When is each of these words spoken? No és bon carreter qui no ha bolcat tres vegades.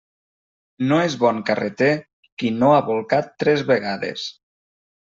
No 0.91 0.97
és 1.09 1.17
bon 1.25 1.43
carreter 1.51 1.91
qui 2.25 2.53
no 2.59 2.73
ha 2.79 2.83
bolcat 2.89 3.31
tres 3.45 3.67
vegades. 3.71 4.27